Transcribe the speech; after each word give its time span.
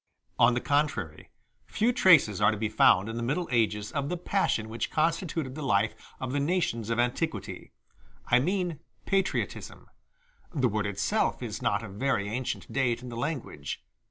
On 0.39 0.55
the 0.55 0.61
contrary, 0.61 1.29
few 1.67 1.93
traces 1.93 2.41
are 2.41 2.49
to 2.49 2.57
be 2.57 2.69
found 2.69 3.07
in 3.07 3.17
the 3.17 3.21
Middle 3.21 3.47
Ages 3.51 3.91
of 3.91 4.09
the 4.09 4.17
passion 4.17 4.67
which 4.67 4.89
constituted 4.89 5.53
the 5.53 5.61
life 5.61 5.93
of 6.19 6.31
the 6.31 6.39
nations 6.39 6.89
of 6.89 6.97
antiquity 6.97 7.71
I 8.25 8.39
mean 8.39 8.79
patriotism; 9.05 9.85
the 10.55 10.67
word 10.67 10.87
itself 10.87 11.43
is 11.43 11.61
not 11.61 11.83
of 11.83 11.91
very 11.93 12.27
ancient 12.27 12.73
date 12.73 13.03
in 13.03 13.09
the 13.09 13.15
language. 13.15 13.83